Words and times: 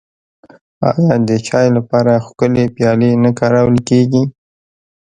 آیا 0.89 1.13
د 1.29 1.31
چای 1.47 1.67
لپاره 1.77 2.13
ښکلې 2.25 2.63
پیالې 2.75 3.11
نه 3.23 3.31
کارول 3.39 3.77
کیږي؟ 3.89 4.23